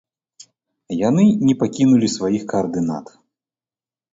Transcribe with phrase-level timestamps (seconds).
[1.09, 3.05] Яны не пакінулі сваіх каардынат.